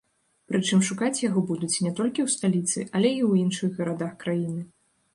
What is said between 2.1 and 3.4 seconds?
ў сталіцы, але і ў